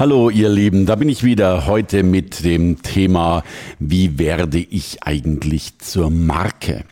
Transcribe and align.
Hallo 0.00 0.30
ihr 0.30 0.48
Lieben, 0.48 0.86
da 0.86 0.94
bin 0.96 1.10
ich 1.10 1.24
wieder 1.24 1.66
heute 1.66 2.02
mit 2.04 2.42
dem 2.42 2.80
Thema, 2.80 3.42
wie 3.78 4.18
werde 4.18 4.56
ich 4.56 5.02
eigentlich 5.02 5.78
zur 5.78 6.08
Marke? 6.08 6.84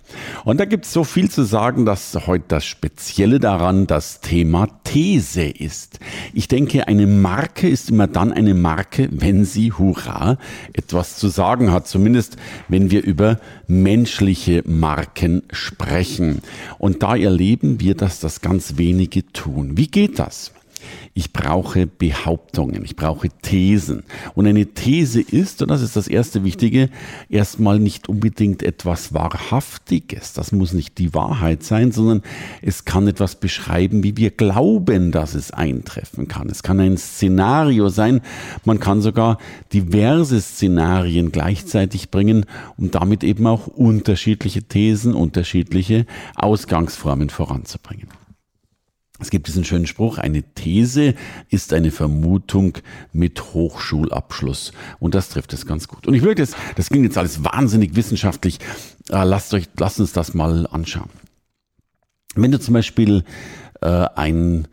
Und 0.44 0.60
da 0.60 0.66
gibt 0.66 0.84
es 0.84 0.92
so 0.92 1.04
viel 1.04 1.30
zu 1.30 1.44
sagen, 1.44 1.86
dass 1.86 2.26
heute 2.26 2.44
das 2.48 2.66
Spezielle 2.66 3.40
daran 3.40 3.86
das 3.86 4.20
Thema 4.20 4.68
These 4.84 5.44
ist. 5.44 6.00
Ich 6.34 6.48
denke, 6.48 6.86
eine 6.86 7.06
Marke 7.06 7.66
ist 7.66 7.88
immer 7.88 8.08
dann 8.08 8.30
eine 8.30 8.52
Marke, 8.52 9.08
wenn 9.10 9.46
sie, 9.46 9.72
hurra, 9.72 10.36
etwas 10.74 11.16
zu 11.16 11.28
sagen 11.28 11.72
hat. 11.72 11.88
Zumindest 11.88 12.36
wenn 12.68 12.90
wir 12.90 13.02
über 13.02 13.40
menschliche 13.66 14.62
Marken 14.66 15.44
sprechen. 15.50 16.42
Und 16.76 17.02
da 17.02 17.16
erleben 17.16 17.80
wir, 17.80 17.94
dass 17.94 18.20
das 18.20 18.42
ganz 18.42 18.76
wenige 18.76 19.26
tun. 19.32 19.78
Wie 19.78 19.86
geht 19.88 20.18
das? 20.18 20.52
Ich 21.18 21.32
brauche 21.32 21.88
Behauptungen, 21.88 22.84
ich 22.84 22.94
brauche 22.94 23.28
Thesen. 23.42 24.04
Und 24.36 24.46
eine 24.46 24.66
These 24.66 25.20
ist, 25.20 25.60
und 25.60 25.68
das 25.68 25.82
ist 25.82 25.96
das 25.96 26.06
erste 26.06 26.44
Wichtige, 26.44 26.90
erstmal 27.28 27.80
nicht 27.80 28.08
unbedingt 28.08 28.62
etwas 28.62 29.12
Wahrhaftiges. 29.12 30.32
Das 30.34 30.52
muss 30.52 30.74
nicht 30.74 30.96
die 30.98 31.14
Wahrheit 31.14 31.64
sein, 31.64 31.90
sondern 31.90 32.22
es 32.62 32.84
kann 32.84 33.08
etwas 33.08 33.34
beschreiben, 33.34 34.04
wie 34.04 34.16
wir 34.16 34.30
glauben, 34.30 35.10
dass 35.10 35.34
es 35.34 35.50
eintreffen 35.50 36.28
kann. 36.28 36.48
Es 36.50 36.62
kann 36.62 36.78
ein 36.78 36.96
Szenario 36.96 37.88
sein. 37.88 38.20
Man 38.64 38.78
kann 38.78 39.02
sogar 39.02 39.38
diverse 39.72 40.40
Szenarien 40.40 41.32
gleichzeitig 41.32 42.12
bringen, 42.12 42.46
um 42.76 42.92
damit 42.92 43.24
eben 43.24 43.48
auch 43.48 43.66
unterschiedliche 43.66 44.62
Thesen, 44.62 45.14
unterschiedliche 45.14 46.06
Ausgangsformen 46.36 47.28
voranzubringen. 47.28 48.06
Es 49.20 49.30
gibt 49.30 49.48
diesen 49.48 49.64
schönen 49.64 49.86
Spruch, 49.86 50.18
eine 50.18 50.42
These 50.42 51.14
ist 51.48 51.72
eine 51.72 51.90
Vermutung 51.90 52.78
mit 53.12 53.52
Hochschulabschluss. 53.52 54.72
Und 55.00 55.14
das 55.14 55.28
trifft 55.28 55.52
es 55.52 55.66
ganz 55.66 55.88
gut. 55.88 56.06
Und 56.06 56.14
ich 56.14 56.22
würde 56.22 56.42
jetzt, 56.42 56.56
das 56.76 56.88
klingt 56.88 57.04
jetzt 57.04 57.18
alles 57.18 57.42
wahnsinnig 57.42 57.96
wissenschaftlich, 57.96 58.58
äh, 59.10 59.24
lasst, 59.24 59.52
euch, 59.54 59.68
lasst 59.76 59.98
uns 59.98 60.12
das 60.12 60.34
mal 60.34 60.68
anschauen. 60.68 61.10
Wenn 62.36 62.52
du 62.52 62.60
zum 62.60 62.74
Beispiel 62.74 63.24
äh, 63.80 64.06
ein 64.14 64.68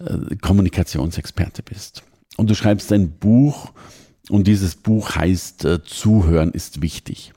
äh, 0.00 0.34
Kommunikationsexperte 0.36 1.62
bist 1.62 2.02
und 2.36 2.50
du 2.50 2.56
schreibst 2.56 2.92
ein 2.92 3.12
Buch 3.12 3.72
und 4.28 4.48
dieses 4.48 4.74
Buch 4.74 5.14
heißt 5.14 5.64
äh, 5.66 5.84
Zuhören 5.84 6.50
ist 6.50 6.82
wichtig, 6.82 7.32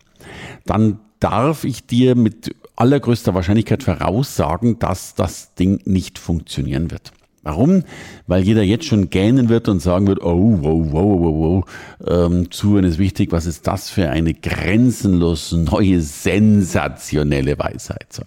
dann 0.66 1.00
darf 1.20 1.64
ich 1.64 1.86
dir 1.86 2.16
mit 2.16 2.56
allergrößter 2.78 3.34
Wahrscheinlichkeit 3.34 3.84
voraussagen, 3.84 4.80
dass 4.80 5.16
das 5.16 5.54
Ding 5.56 5.82
nicht 5.84 6.18
funktionieren 6.18 6.90
wird. 6.92 7.12
Warum? 7.44 7.84
Weil 8.28 8.44
jeder 8.44 8.62
jetzt 8.62 8.86
schon 8.86 9.10
gähnen 9.10 9.48
wird 9.48 9.70
und 9.70 9.82
sagen 9.82 10.08
wird, 10.08 10.22
oh, 10.22 10.58
wow, 10.62 10.92
wow, 10.92 11.20
wow, 11.20 11.34
wow, 11.34 11.66
ähm, 12.06 12.52
zuhören 12.52 12.84
ist 12.84 12.98
wichtig, 12.98 13.32
was 13.32 13.46
ist 13.46 13.68
das 13.68 13.90
für 13.90 14.10
eine 14.10 14.34
grenzenlos 14.34 15.54
neue, 15.54 16.02
sensationelle 16.02 17.58
Weisheit. 17.58 18.12
So. 18.12 18.24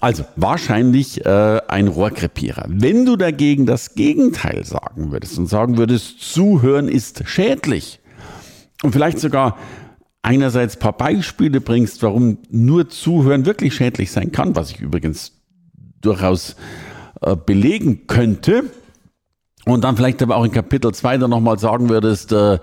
Also 0.00 0.24
wahrscheinlich 0.36 1.26
äh, 1.26 1.60
ein 1.68 1.88
Rohrkrepierer. 1.88 2.64
Wenn 2.68 3.04
du 3.04 3.16
dagegen 3.16 3.66
das 3.66 3.94
Gegenteil 3.94 4.64
sagen 4.64 5.12
würdest 5.12 5.38
und 5.38 5.46
sagen 5.46 5.76
würdest, 5.76 6.20
zuhören 6.20 6.88
ist 6.88 7.28
schädlich 7.28 8.00
und 8.82 8.92
vielleicht 8.92 9.18
sogar 9.18 9.58
einerseits 10.28 10.76
ein 10.76 10.80
paar 10.80 10.92
Beispiele 10.92 11.62
bringst, 11.62 12.02
warum 12.02 12.36
nur 12.50 12.90
Zuhören 12.90 13.46
wirklich 13.46 13.74
schädlich 13.74 14.12
sein 14.12 14.30
kann, 14.30 14.54
was 14.54 14.70
ich 14.70 14.78
übrigens 14.78 15.32
durchaus 16.02 16.54
äh, 17.22 17.34
belegen 17.34 18.06
könnte. 18.06 18.64
Und 19.64 19.84
dann 19.84 19.96
vielleicht 19.96 20.20
aber 20.22 20.36
auch 20.36 20.44
in 20.44 20.52
Kapitel 20.52 20.92
2 20.92 21.16
dann 21.16 21.30
nochmal 21.30 21.58
sagen 21.58 21.88
würdest, 21.88 22.32
äh, 22.32 22.58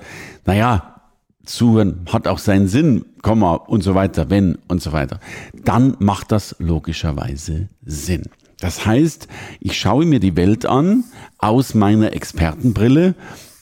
naja, 0.46 1.02
Zuhören 1.44 2.06
hat 2.12 2.28
auch 2.28 2.38
seinen 2.38 2.68
Sinn, 2.68 3.06
Komma 3.24 3.56
und 3.56 3.82
so 3.82 3.96
weiter, 3.96 4.30
wenn 4.30 4.60
und 4.68 4.84
so 4.84 4.94
weiter. 4.94 5.20
Dann 5.64 5.96
macht 5.98 6.32
das 6.32 6.56
logischerweise 6.60 7.70
Sinn. 7.84 8.26
Das 8.60 8.86
heißt, 8.86 9.28
ich 9.60 9.78
schaue 9.78 10.06
mir 10.06 10.20
die 10.20 10.36
Welt 10.36 10.68
an 10.68 11.04
aus 11.40 11.74
meiner 11.74 12.14
Expertenbrille 12.14 13.16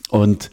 und 0.09 0.51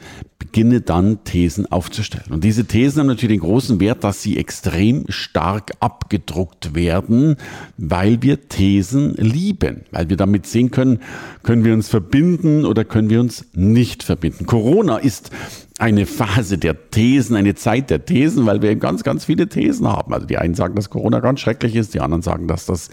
beginne 0.50 0.80
dann 0.80 1.22
Thesen 1.22 1.70
aufzustellen. 1.70 2.32
Und 2.32 2.42
diese 2.42 2.64
Thesen 2.64 3.00
haben 3.00 3.06
natürlich 3.06 3.36
den 3.36 3.46
großen 3.46 3.78
Wert, 3.78 4.02
dass 4.02 4.20
sie 4.20 4.36
extrem 4.36 5.04
stark 5.08 5.70
abgedruckt 5.78 6.74
werden, 6.74 7.36
weil 7.76 8.20
wir 8.22 8.48
Thesen 8.48 9.14
lieben, 9.14 9.82
weil 9.92 10.10
wir 10.10 10.16
damit 10.16 10.46
sehen 10.46 10.72
können, 10.72 10.98
können 11.44 11.64
wir 11.64 11.72
uns 11.72 11.88
verbinden 11.88 12.64
oder 12.64 12.84
können 12.84 13.10
wir 13.10 13.20
uns 13.20 13.44
nicht 13.54 14.02
verbinden. 14.02 14.46
Corona 14.46 14.96
ist 14.96 15.30
eine 15.78 16.04
Phase 16.04 16.58
der 16.58 16.90
Thesen, 16.90 17.36
eine 17.36 17.54
Zeit 17.54 17.88
der 17.88 18.04
Thesen, 18.04 18.44
weil 18.44 18.60
wir 18.60 18.74
ganz, 18.74 19.04
ganz 19.04 19.26
viele 19.26 19.48
Thesen 19.48 19.86
haben. 19.86 20.12
Also 20.12 20.26
die 20.26 20.36
einen 20.36 20.54
sagen, 20.54 20.74
dass 20.74 20.90
Corona 20.90 21.20
ganz 21.20 21.38
schrecklich 21.38 21.76
ist, 21.76 21.94
die 21.94 22.00
anderen 22.00 22.22
sagen, 22.22 22.48
dass 22.48 22.66
das 22.66 22.90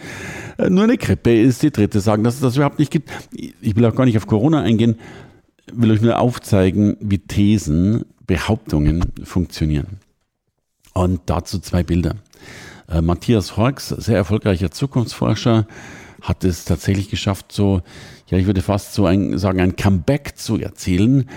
äh, 0.59 0.69
nur 0.69 0.83
eine 0.83 0.97
Grippe 0.97 1.35
ist, 1.35 1.63
die 1.63 1.71
dritte 1.71 2.01
sagen, 2.01 2.23
dass 2.23 2.35
es 2.35 2.41
das 2.41 2.55
überhaupt 2.55 2.77
nicht 2.77 2.91
gibt. 2.91 3.09
Ich 3.33 3.75
will 3.75 3.85
auch 3.85 3.95
gar 3.95 4.05
nicht 4.05 4.17
auf 4.17 4.27
Corona 4.27 4.61
eingehen 4.61 4.97
will 5.73 5.91
euch 5.91 6.01
nur 6.01 6.19
aufzeigen, 6.19 6.97
wie 6.99 7.19
Thesen, 7.19 8.05
Behauptungen 8.25 9.13
funktionieren. 9.23 9.99
Und 10.93 11.21
dazu 11.27 11.59
zwei 11.59 11.83
Bilder. 11.83 12.15
Äh, 12.89 13.01
Matthias 13.01 13.57
Horks, 13.57 13.89
sehr 13.89 14.17
erfolgreicher 14.17 14.71
Zukunftsforscher, 14.71 15.67
hat 16.21 16.43
es 16.43 16.65
tatsächlich 16.65 17.09
geschafft, 17.09 17.51
so, 17.51 17.81
ja, 18.27 18.37
ich 18.37 18.47
würde 18.47 18.61
fast 18.61 18.93
so 18.93 19.05
ein, 19.05 19.37
sagen, 19.37 19.59
ein 19.59 19.75
Comeback 19.75 20.37
zu 20.37 20.57
erzählen, 20.57 21.29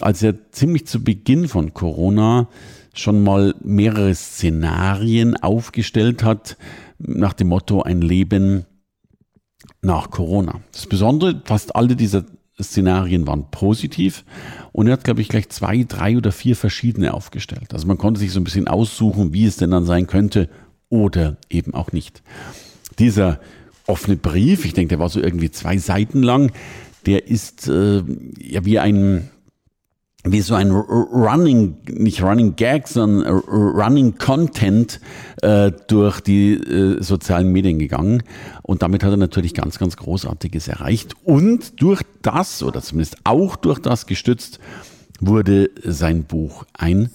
als 0.00 0.22
er 0.22 0.52
ziemlich 0.52 0.86
zu 0.86 1.02
Beginn 1.02 1.48
von 1.48 1.74
Corona 1.74 2.48
schon 2.94 3.22
mal 3.22 3.54
mehrere 3.62 4.14
Szenarien 4.14 5.36
aufgestellt 5.36 6.22
hat, 6.22 6.56
nach 6.98 7.32
dem 7.32 7.48
Motto 7.48 7.82
ein 7.82 8.00
Leben 8.00 8.66
nach 9.82 10.10
Corona. 10.10 10.60
Das 10.72 10.86
Besondere, 10.86 11.40
fast 11.44 11.76
alle 11.76 11.96
dieser 11.96 12.24
Szenarien 12.62 13.26
waren 13.26 13.50
positiv 13.50 14.24
und 14.72 14.86
er 14.86 14.94
hat, 14.94 15.04
glaube 15.04 15.20
ich, 15.20 15.28
gleich 15.28 15.48
zwei, 15.48 15.84
drei 15.86 16.16
oder 16.16 16.32
vier 16.32 16.56
verschiedene 16.56 17.14
aufgestellt. 17.14 17.72
Also 17.72 17.86
man 17.86 17.98
konnte 17.98 18.20
sich 18.20 18.32
so 18.32 18.40
ein 18.40 18.44
bisschen 18.44 18.68
aussuchen, 18.68 19.32
wie 19.32 19.44
es 19.44 19.56
denn 19.56 19.70
dann 19.70 19.84
sein 19.84 20.06
könnte 20.06 20.48
oder 20.88 21.36
eben 21.50 21.74
auch 21.74 21.92
nicht. 21.92 22.22
Dieser 22.98 23.40
offene 23.86 24.16
Brief, 24.16 24.64
ich 24.64 24.74
denke, 24.74 24.90
der 24.90 24.98
war 24.98 25.08
so 25.08 25.20
irgendwie 25.20 25.50
zwei 25.50 25.78
Seiten 25.78 26.22
lang, 26.22 26.52
der 27.06 27.28
ist 27.28 27.68
äh, 27.68 28.02
ja 28.40 28.64
wie 28.64 28.78
ein 28.78 29.30
wie 30.32 30.40
so 30.40 30.54
ein 30.54 30.70
Running, 30.70 31.76
nicht 31.90 32.22
Running 32.22 32.56
Gag, 32.56 32.88
sondern 32.88 33.38
Running 33.38 34.18
Content 34.18 35.00
äh, 35.42 35.72
durch 35.86 36.20
die 36.20 36.54
äh, 36.54 37.02
sozialen 37.02 37.52
Medien 37.52 37.78
gegangen. 37.78 38.22
Und 38.62 38.82
damit 38.82 39.04
hat 39.04 39.10
er 39.10 39.16
natürlich 39.16 39.54
ganz, 39.54 39.78
ganz 39.78 39.96
Großartiges 39.96 40.68
erreicht. 40.68 41.14
Und 41.24 41.80
durch 41.80 42.02
das, 42.22 42.62
oder 42.62 42.82
zumindest 42.82 43.18
auch 43.24 43.56
durch 43.56 43.78
das 43.78 44.06
gestützt, 44.06 44.58
wurde 45.20 45.70
sein 45.84 46.24
Buch 46.24 46.64
ein 46.74 47.10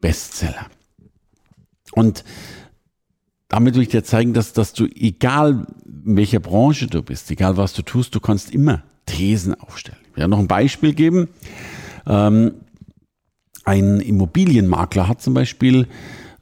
Bestseller. 0.00 0.66
Und 1.92 2.24
damit 3.48 3.74
will 3.74 3.82
ich 3.82 3.88
dir 3.88 4.02
zeigen, 4.02 4.32
dass, 4.32 4.52
dass 4.52 4.72
du, 4.72 4.86
egal 4.86 5.66
in 6.04 6.16
welcher 6.16 6.40
Branche 6.40 6.86
du 6.86 7.02
bist, 7.02 7.30
egal 7.30 7.56
was 7.56 7.74
du 7.74 7.82
tust, 7.82 8.14
du 8.14 8.20
kannst 8.20 8.50
immer 8.50 8.82
Thesen 9.06 9.54
aufstellen. 9.54 9.98
Ich 10.10 10.16
will 10.16 10.28
noch 10.28 10.38
ein 10.38 10.48
Beispiel 10.48 10.94
geben. 10.94 11.28
Ähm, 12.06 12.52
ein 13.64 14.00
Immobilienmakler 14.00 15.08
hat 15.08 15.22
zum 15.22 15.34
Beispiel 15.34 15.86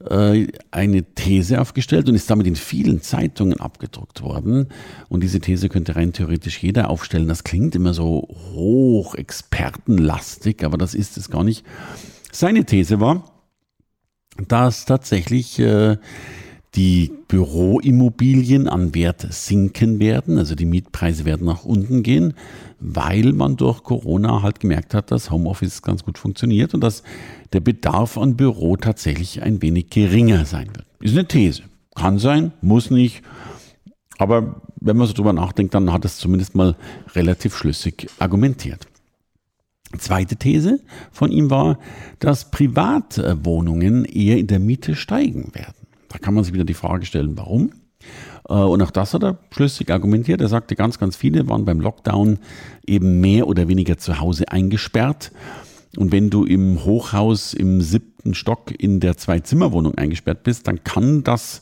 äh, 0.09 0.47
eine 0.71 1.03
These 1.03 1.61
aufgestellt 1.61 2.09
und 2.09 2.15
ist 2.15 2.29
damit 2.29 2.47
in 2.47 2.55
vielen 2.55 3.01
Zeitungen 3.01 3.59
abgedruckt 3.59 4.21
worden. 4.21 4.69
Und 5.09 5.21
diese 5.21 5.39
These 5.39 5.69
könnte 5.69 5.95
rein 5.95 6.13
theoretisch 6.13 6.63
jeder 6.63 6.89
aufstellen. 6.89 7.27
Das 7.27 7.43
klingt 7.43 7.75
immer 7.75 7.93
so 7.93 8.27
hoch 8.53 9.15
expertenlastig, 9.15 10.63
aber 10.63 10.77
das 10.77 10.95
ist 10.95 11.17
es 11.17 11.29
gar 11.29 11.43
nicht. 11.43 11.63
Seine 12.31 12.65
These 12.65 12.99
war, 12.99 13.25
dass 14.47 14.85
tatsächlich 14.85 15.59
äh, 15.59 15.97
die 16.75 17.11
Büroimmobilien 17.27 18.69
an 18.69 18.95
Wert 18.95 19.27
sinken 19.29 19.99
werden, 19.99 20.37
also 20.37 20.55
die 20.55 20.65
Mietpreise 20.65 21.25
werden 21.25 21.45
nach 21.45 21.65
unten 21.65 22.01
gehen, 22.01 22.33
weil 22.79 23.33
man 23.33 23.57
durch 23.57 23.83
Corona 23.83 24.41
halt 24.41 24.61
gemerkt 24.61 24.93
hat, 24.93 25.11
dass 25.11 25.31
Homeoffice 25.31 25.81
ganz 25.81 26.05
gut 26.05 26.17
funktioniert 26.17 26.73
und 26.73 26.81
dass 26.81 27.03
der 27.51 27.59
Bedarf 27.59 28.17
an 28.17 28.37
Büro 28.37 28.77
tatsächlich 28.77 29.41
ein 29.41 29.61
wenig 29.61 29.89
geringer 29.89 30.45
sein 30.45 30.67
wird. 30.67 30.85
Ist 31.01 31.17
eine 31.17 31.27
These. 31.27 31.63
Kann 31.93 32.19
sein, 32.19 32.53
muss 32.61 32.89
nicht. 32.89 33.21
Aber 34.17 34.61
wenn 34.79 34.95
man 34.95 35.07
so 35.07 35.13
drüber 35.13 35.33
nachdenkt, 35.33 35.73
dann 35.73 35.91
hat 35.91 36.05
es 36.05 36.17
zumindest 36.17 36.55
mal 36.55 36.77
relativ 37.15 37.55
schlüssig 37.55 38.07
argumentiert. 38.17 38.87
Zweite 39.97 40.37
These 40.37 40.79
von 41.11 41.31
ihm 41.31 41.49
war, 41.49 41.77
dass 42.19 42.49
Privatwohnungen 42.49 44.05
eher 44.05 44.37
in 44.37 44.47
der 44.47 44.59
Miete 44.59 44.95
steigen 44.95 45.53
werden. 45.53 45.80
Da 46.11 46.19
kann 46.19 46.33
man 46.33 46.43
sich 46.43 46.53
wieder 46.53 46.65
die 46.65 46.73
Frage 46.73 47.05
stellen, 47.05 47.37
warum? 47.37 47.71
Äh, 48.49 48.53
und 48.53 48.81
auch 48.81 48.91
das 48.91 49.13
hat 49.13 49.23
er 49.23 49.39
schlüssig 49.51 49.91
argumentiert. 49.91 50.41
Er 50.41 50.49
sagte, 50.49 50.75
ganz, 50.75 50.99
ganz 50.99 51.15
viele 51.15 51.47
waren 51.47 51.65
beim 51.65 51.79
Lockdown 51.79 52.39
eben 52.85 53.21
mehr 53.21 53.47
oder 53.47 53.67
weniger 53.67 53.97
zu 53.97 54.19
Hause 54.19 54.49
eingesperrt. 54.49 55.31
Und 55.97 56.11
wenn 56.11 56.29
du 56.29 56.45
im 56.45 56.85
Hochhaus 56.85 57.53
im 57.53 57.81
siebten 57.81 58.33
Stock 58.33 58.71
in 58.77 58.99
der 58.99 59.17
Zwei-Zimmer-Wohnung 59.17 59.95
eingesperrt 59.95 60.43
bist, 60.43 60.67
dann 60.67 60.83
kann 60.83 61.23
das 61.23 61.61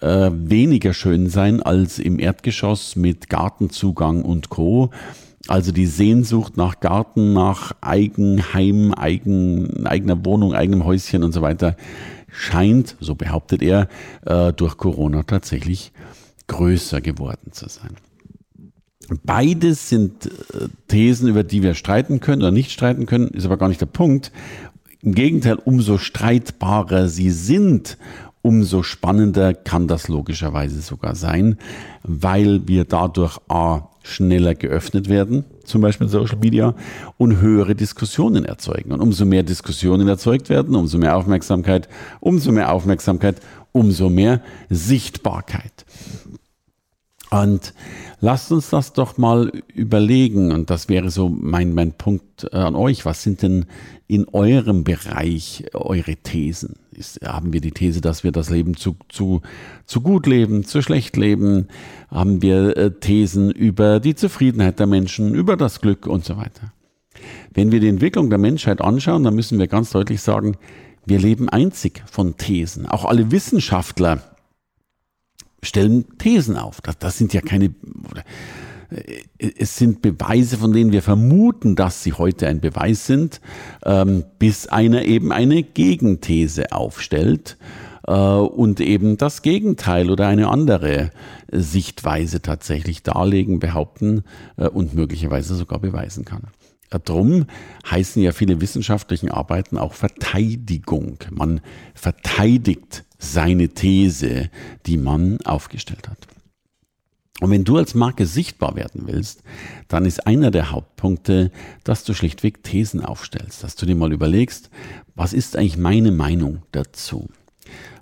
äh, 0.00 0.30
weniger 0.32 0.92
schön 0.92 1.28
sein 1.28 1.62
als 1.62 1.98
im 1.98 2.18
Erdgeschoss 2.18 2.94
mit 2.94 3.28
Gartenzugang 3.28 4.22
und 4.22 4.48
Co. 4.48 4.90
Also 5.46 5.72
die 5.72 5.86
Sehnsucht 5.86 6.56
nach 6.56 6.80
Garten, 6.80 7.32
nach 7.34 7.72
Eigenheim, 7.80 8.94
eigen, 8.94 9.86
eigener 9.86 10.24
Wohnung, 10.24 10.54
eigenem 10.54 10.84
Häuschen 10.84 11.22
und 11.22 11.32
so 11.32 11.42
weiter 11.42 11.76
scheint, 12.28 12.96
so 13.00 13.14
behauptet 13.14 13.62
er, 13.62 13.88
äh, 14.24 14.52
durch 14.52 14.76
Corona 14.76 15.22
tatsächlich 15.22 15.92
größer 16.46 17.00
geworden 17.00 17.52
zu 17.52 17.68
sein. 17.68 17.96
Beides 19.22 19.90
sind 19.90 20.26
äh, 20.26 20.68
Thesen, 20.88 21.28
über 21.28 21.44
die 21.44 21.62
wir 21.62 21.74
streiten 21.74 22.20
können 22.20 22.42
oder 22.42 22.50
nicht 22.50 22.70
streiten 22.70 23.06
können, 23.06 23.28
ist 23.28 23.44
aber 23.44 23.58
gar 23.58 23.68
nicht 23.68 23.80
der 23.80 23.86
Punkt. 23.86 24.32
Im 25.02 25.14
Gegenteil, 25.14 25.56
umso 25.56 25.98
streitbarer 25.98 27.08
sie 27.08 27.30
sind, 27.30 27.98
umso 28.40 28.82
spannender 28.82 29.52
kann 29.52 29.88
das 29.88 30.08
logischerweise 30.08 30.80
sogar 30.80 31.14
sein, 31.14 31.58
weil 32.02 32.66
wir 32.66 32.84
dadurch 32.84 33.38
A 33.48 33.90
schneller 34.04 34.54
geöffnet 34.54 35.08
werden, 35.08 35.44
zum 35.64 35.80
Beispiel 35.80 36.08
Social 36.08 36.38
Media, 36.38 36.74
und 37.16 37.40
höhere 37.40 37.74
Diskussionen 37.74 38.44
erzeugen. 38.44 38.92
Und 38.92 39.00
umso 39.00 39.24
mehr 39.24 39.42
Diskussionen 39.42 40.06
erzeugt 40.06 40.50
werden, 40.50 40.76
umso 40.76 40.98
mehr 40.98 41.16
Aufmerksamkeit, 41.16 41.88
umso 42.20 42.52
mehr 42.52 42.70
Aufmerksamkeit, 42.72 43.40
umso 43.72 44.10
mehr 44.10 44.42
Sichtbarkeit. 44.68 45.86
Und 47.30 47.72
lasst 48.20 48.52
uns 48.52 48.70
das 48.70 48.92
doch 48.92 49.16
mal 49.16 49.50
überlegen. 49.74 50.52
Und 50.52 50.70
das 50.70 50.88
wäre 50.88 51.10
so 51.10 51.28
mein, 51.28 51.72
mein 51.72 51.92
Punkt 51.92 52.46
äh, 52.52 52.56
an 52.56 52.76
euch. 52.76 53.04
Was 53.04 53.22
sind 53.22 53.42
denn 53.42 53.66
in 54.06 54.28
eurem 54.28 54.84
Bereich 54.84 55.64
eure 55.72 56.14
Thesen? 56.16 56.76
Ist, 56.94 57.20
haben 57.24 57.52
wir 57.52 57.60
die 57.60 57.72
These, 57.72 58.00
dass 58.00 58.24
wir 58.24 58.32
das 58.32 58.50
Leben 58.50 58.76
zu, 58.76 58.96
zu, 59.08 59.42
zu 59.86 60.00
gut 60.00 60.26
leben, 60.26 60.64
zu 60.64 60.82
schlecht 60.82 61.16
leben? 61.16 61.68
Haben 62.10 62.42
wir 62.42 62.76
äh, 62.76 62.90
Thesen 62.92 63.50
über 63.50 64.00
die 64.00 64.14
Zufriedenheit 64.14 64.78
der 64.78 64.86
Menschen, 64.86 65.34
über 65.34 65.56
das 65.56 65.80
Glück 65.80 66.06
und 66.06 66.24
so 66.24 66.36
weiter? 66.36 66.72
Wenn 67.52 67.72
wir 67.72 67.80
die 67.80 67.88
Entwicklung 67.88 68.30
der 68.30 68.38
Menschheit 68.38 68.80
anschauen, 68.80 69.24
dann 69.24 69.34
müssen 69.34 69.58
wir 69.58 69.68
ganz 69.68 69.90
deutlich 69.90 70.20
sagen, 70.20 70.56
wir 71.06 71.18
leben 71.18 71.48
einzig 71.48 72.02
von 72.10 72.36
Thesen. 72.36 72.86
Auch 72.86 73.04
alle 73.04 73.30
Wissenschaftler 73.30 74.22
stellen 75.62 76.18
Thesen 76.18 76.56
auf. 76.56 76.80
Das, 76.80 76.98
das 76.98 77.18
sind 77.18 77.32
ja 77.32 77.40
keine, 77.40 77.74
es 79.38 79.76
sind 79.76 80.02
Beweise, 80.02 80.56
von 80.56 80.72
denen 80.72 80.92
wir 80.92 81.02
vermuten, 81.02 81.76
dass 81.76 82.02
sie 82.02 82.12
heute 82.12 82.46
ein 82.46 82.60
Beweis 82.60 83.06
sind, 83.06 83.40
ähm, 83.84 84.24
bis 84.38 84.66
einer 84.66 85.04
eben 85.04 85.32
eine 85.32 85.62
Gegenthese 85.62 86.72
aufstellt 86.72 87.56
äh, 88.06 88.12
und 88.12 88.80
eben 88.80 89.16
das 89.16 89.42
Gegenteil 89.42 90.10
oder 90.10 90.26
eine 90.26 90.48
andere 90.48 91.10
Sichtweise 91.50 92.42
tatsächlich 92.42 93.02
darlegen, 93.02 93.58
behaupten 93.58 94.24
äh, 94.56 94.68
und 94.68 94.94
möglicherweise 94.94 95.54
sogar 95.54 95.80
beweisen 95.80 96.24
kann. 96.24 96.48
Drum 97.04 97.46
heißen 97.90 98.22
ja 98.22 98.30
viele 98.30 98.60
wissenschaftlichen 98.60 99.28
Arbeiten 99.28 99.78
auch 99.78 99.94
Verteidigung. 99.94 101.18
Man 101.30 101.60
verteidigt 101.94 103.04
seine 103.18 103.70
These, 103.70 104.48
die 104.86 104.96
man 104.96 105.40
aufgestellt 105.40 106.08
hat. 106.08 106.18
Und 107.40 107.50
wenn 107.50 107.64
du 107.64 107.76
als 107.76 107.94
Marke 107.94 108.26
sichtbar 108.26 108.76
werden 108.76 109.02
willst, 109.06 109.42
dann 109.88 110.04
ist 110.04 110.26
einer 110.26 110.52
der 110.52 110.70
Hauptpunkte, 110.70 111.50
dass 111.82 112.04
du 112.04 112.14
schlichtweg 112.14 112.62
Thesen 112.62 113.04
aufstellst, 113.04 113.64
dass 113.64 113.74
du 113.74 113.86
dir 113.86 113.96
mal 113.96 114.12
überlegst, 114.12 114.70
was 115.16 115.32
ist 115.32 115.56
eigentlich 115.56 115.76
meine 115.76 116.12
Meinung 116.12 116.62
dazu? 116.70 117.28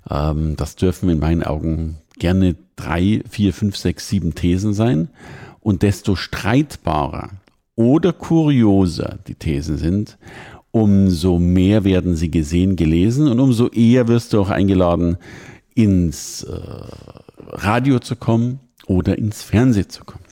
Ähm, 0.09 0.55
das 0.55 0.75
dürfen 0.75 1.09
in 1.09 1.19
meinen 1.19 1.43
Augen 1.43 1.97
gerne 2.19 2.55
drei, 2.75 3.23
vier, 3.27 3.53
fünf, 3.53 3.75
sechs, 3.75 4.07
sieben 4.07 4.35
Thesen 4.35 4.73
sein. 4.73 5.09
Und 5.61 5.81
desto 5.81 6.15
streitbarer 6.15 7.31
oder 7.75 8.13
kurioser 8.13 9.17
die 9.27 9.35
Thesen 9.35 9.77
sind, 9.77 10.17
umso 10.69 11.39
mehr 11.39 11.83
werden 11.83 12.15
sie 12.15 12.29
gesehen, 12.29 12.75
gelesen 12.75 13.27
und 13.27 13.39
umso 13.39 13.67
eher 13.69 14.07
wirst 14.07 14.33
du 14.33 14.41
auch 14.41 14.49
eingeladen, 14.49 15.17
ins 15.73 16.43
äh, 16.43 16.59
Radio 17.49 17.97
zu 17.99 18.15
kommen 18.15 18.59
oder 18.87 19.17
ins 19.17 19.43
Fernsehen 19.43 19.89
zu 19.89 20.03
kommen. 20.03 20.25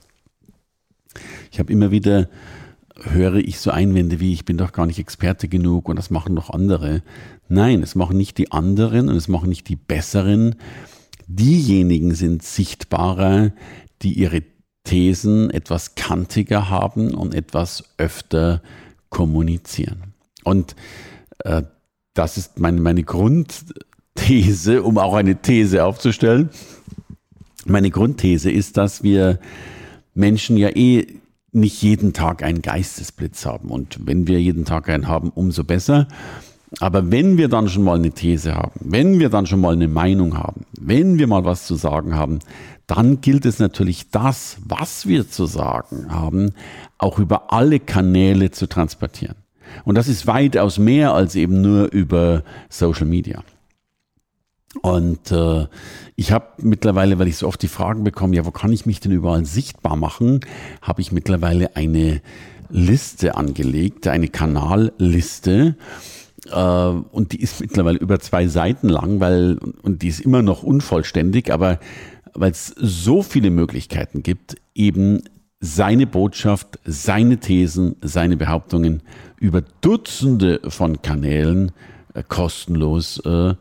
Ich 1.52 1.60
habe 1.60 1.72
immer 1.72 1.92
wieder, 1.92 2.30
höre 3.02 3.36
ich 3.36 3.60
so 3.60 3.72
Einwände 3.72 4.20
wie, 4.20 4.34
ich 4.34 4.46
bin 4.46 4.58
doch 4.58 4.72
gar 4.72 4.86
nicht 4.86 5.00
Experte 5.00 5.48
genug 5.48 5.90
und 5.90 5.96
das 5.98 6.10
machen 6.10 6.36
doch 6.36 6.50
andere. 6.50 7.04
Nein, 7.50 7.84
es 7.84 7.96
machen 7.96 8.18
nicht 8.18 8.38
die 8.38 8.52
anderen 8.52 9.10
und 9.10 9.16
es 9.16 9.28
machen 9.28 9.50
nicht 9.50 9.68
die 9.68 9.76
Besseren. 9.76 10.56
Diejenigen 11.28 12.14
sind 12.16 12.44
sichtbarer, 12.44 13.52
die 14.02 14.14
ihre 14.14 14.44
Thesen 14.84 15.50
etwas 15.50 15.96
kantiger 15.96 16.70
haben 16.70 17.14
und 17.14 17.36
etwas 17.36 17.84
öfter 17.98 18.62
kommunizieren. 19.10 20.14
Und 20.44 20.76
äh, 21.40 21.64
das 22.14 22.38
ist 22.38 22.60
mein, 22.60 22.82
meine 22.82 23.04
Grundthese, 23.04 24.84
um 24.84 24.98
auch 24.98 25.14
eine 25.14 25.42
These 25.42 25.86
aufzustellen. 25.86 26.50
Meine 27.66 27.92
Grundthese 27.92 28.52
ist, 28.52 28.78
dass 28.78 29.04
wir 29.04 29.40
Menschen 30.14 30.58
ja 30.58 30.70
eh 30.70 31.08
nicht 31.52 31.82
jeden 31.82 32.14
Tag 32.14 32.44
einen 32.44 32.62
Geistesblitz 32.62 33.46
haben. 33.46 33.70
Und 33.70 34.00
wenn 34.06 34.28
wir 34.28 34.42
jeden 34.42 34.66
Tag 34.66 34.90
einen 34.90 35.08
haben, 35.08 35.30
umso 35.30 35.64
besser. 35.64 36.08
Aber 36.80 37.12
wenn 37.12 37.38
wir 37.38 37.50
dann 37.50 37.68
schon 37.68 37.84
mal 37.84 37.98
eine 37.98 38.12
These 38.12 38.56
haben, 38.56 38.80
wenn 38.80 39.20
wir 39.20 39.30
dann 39.30 39.46
schon 39.46 39.60
mal 39.60 39.74
eine 39.74 39.90
Meinung 39.90 40.38
haben, 40.38 40.66
wenn 40.80 41.20
wir 41.20 41.28
mal 41.28 41.44
was 41.44 41.68
zu 41.68 41.76
sagen 41.76 42.16
haben, 42.16 42.40
dann 42.88 43.22
gilt 43.22 43.46
es 43.46 43.60
natürlich 43.60 44.10
das, 44.10 44.58
was 44.66 45.06
wir 45.06 45.30
zu 45.30 45.46
sagen 45.46 46.08
haben, 46.10 46.54
auch 46.98 47.20
über 47.20 47.52
alle 47.52 47.80
Kanäle 47.80 48.52
zu 48.52 48.68
transportieren. 48.68 49.36
Und 49.84 49.96
das 49.96 50.08
ist 50.08 50.28
weitaus 50.28 50.78
mehr 50.78 51.14
als 51.14 51.36
eben 51.36 51.62
nur 51.62 51.92
über 51.92 52.44
Social 52.70 53.06
Media. 53.06 53.44
Und 54.82 55.32
äh, 55.32 55.68
ich 56.16 56.32
habe 56.32 56.48
mittlerweile, 56.58 57.20
weil 57.20 57.28
ich 57.28 57.38
so 57.38 57.48
oft 57.48 57.62
die 57.62 57.68
Fragen 57.68 58.04
bekomme, 58.04 58.36
ja, 58.36 58.46
wo 58.46 58.52
kann 58.52 58.72
ich 58.72 58.86
mich 58.86 59.00
denn 59.00 59.12
überall 59.12 59.46
sichtbar 59.46 59.98
machen, 59.98 60.40
habe 60.82 61.02
ich 61.02 61.12
mittlerweile 61.12 61.76
eine 61.76 62.22
Liste 62.70 63.36
angelegt, 63.36 64.08
eine 64.08 64.30
Kanalliste. 64.30 65.76
Äh, 66.50 66.56
und 66.56 67.34
die 67.34 67.42
ist 67.42 67.60
mittlerweile 67.60 68.00
über 68.00 68.20
zwei 68.20 68.48
Seiten 68.48 68.88
lang, 68.88 69.20
weil, 69.20 69.58
und 69.82 70.02
die 70.02 70.08
ist 70.08 70.22
immer 70.22 70.42
noch 70.42 70.64
unvollständig, 70.64 71.52
aber 71.52 71.80
weil 72.34 72.52
es 72.52 72.74
so 72.78 73.24
viele 73.24 73.50
Möglichkeiten 73.50 74.24
gibt, 74.24 74.56
eben 74.74 75.24
seine 75.60 76.08
Botschaft, 76.08 76.80
seine 76.86 77.38
Thesen, 77.38 77.98
seine 78.02 78.38
Behauptungen 78.38 79.04
über 79.38 79.62
Dutzende 79.82 80.62
von 80.70 81.02
Kanälen 81.02 81.72
äh, 82.14 82.24
kostenlos 82.28 83.20
äh, 83.26 83.54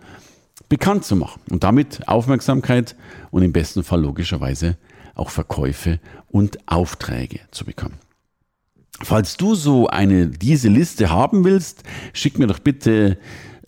bekannt 0.71 1.05
zu 1.05 1.17
machen 1.17 1.43
und 1.51 1.65
damit 1.65 2.09
Aufmerksamkeit 2.09 2.97
und 3.31 3.43
im 3.43 3.53
besten 3.53 3.83
Fall 3.83 4.01
logischerweise 4.01 4.79
auch 5.15 5.29
Verkäufe 5.29 6.01
und 6.29 6.59
Aufträge 6.67 7.41
zu 7.51 7.67
bekommen. 7.67 7.97
Falls 9.03 9.37
du 9.37 9.55
so 9.55 9.89
eine, 9.89 10.29
diese 10.29 10.69
Liste 10.69 11.11
haben 11.11 11.45
willst, 11.45 11.83
schick 12.13 12.39
mir 12.39 12.47
doch 12.47 12.61
bitte 12.61 13.19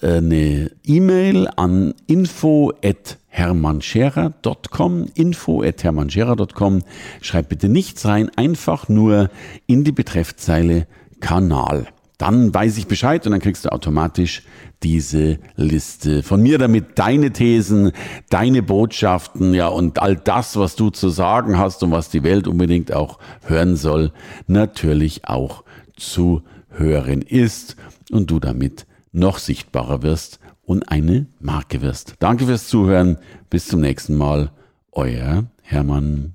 äh, 0.00 0.16
eine 0.16 0.70
E-Mail 0.84 1.48
an 1.56 1.94
info 2.06 2.72
at 2.84 3.18
hermannscherer.com, 3.28 5.06
info 5.14 5.62
at 5.62 5.82
hermannscherer.com. 5.82 6.82
Schreib 7.20 7.48
bitte 7.48 7.68
nichts 7.68 8.06
rein, 8.06 8.30
einfach 8.36 8.88
nur 8.88 9.30
in 9.66 9.84
die 9.84 9.92
Betreffzeile 9.92 10.86
Kanal. 11.20 11.88
Dann 12.22 12.54
weiß 12.54 12.78
ich 12.78 12.86
Bescheid 12.86 13.26
und 13.26 13.32
dann 13.32 13.40
kriegst 13.40 13.64
du 13.64 13.72
automatisch 13.72 14.44
diese 14.84 15.40
Liste 15.56 16.22
von 16.22 16.40
mir, 16.40 16.56
damit 16.56 16.96
deine 16.96 17.32
Thesen, 17.32 17.90
deine 18.30 18.62
Botschaften, 18.62 19.54
ja, 19.54 19.66
und 19.66 20.00
all 20.00 20.14
das, 20.14 20.56
was 20.56 20.76
du 20.76 20.90
zu 20.90 21.08
sagen 21.08 21.58
hast 21.58 21.82
und 21.82 21.90
was 21.90 22.10
die 22.10 22.22
Welt 22.22 22.46
unbedingt 22.46 22.92
auch 22.92 23.18
hören 23.44 23.74
soll, 23.74 24.12
natürlich 24.46 25.24
auch 25.24 25.64
zu 25.96 26.42
hören 26.68 27.22
ist 27.22 27.74
und 28.12 28.30
du 28.30 28.38
damit 28.38 28.86
noch 29.10 29.38
sichtbarer 29.38 30.04
wirst 30.04 30.38
und 30.64 30.90
eine 30.90 31.26
Marke 31.40 31.82
wirst. 31.82 32.14
Danke 32.20 32.46
fürs 32.46 32.68
Zuhören. 32.68 33.18
Bis 33.50 33.66
zum 33.66 33.80
nächsten 33.80 34.14
Mal. 34.14 34.52
Euer 34.92 35.46
Hermann. 35.62 36.34